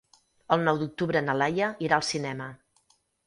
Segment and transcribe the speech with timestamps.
[0.55, 2.51] El nou d'octubre na Laia irà al cinema.